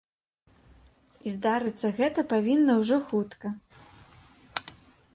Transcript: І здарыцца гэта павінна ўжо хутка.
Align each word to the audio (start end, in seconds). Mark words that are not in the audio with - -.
І 1.25 1.33
здарыцца 1.35 1.93
гэта 2.01 2.19
павінна 2.33 2.73
ўжо 2.83 2.97
хутка. 3.11 3.47